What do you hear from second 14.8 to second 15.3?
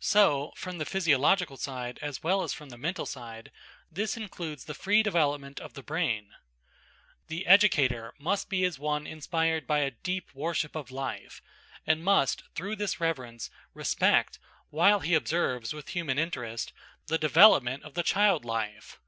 he